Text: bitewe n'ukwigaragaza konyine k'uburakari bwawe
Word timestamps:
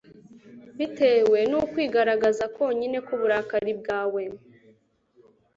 bitewe 0.77 1.39
n'ukwigaragaza 1.49 2.43
konyine 2.55 2.97
k'uburakari 3.05 3.73
bwawe 3.79 4.23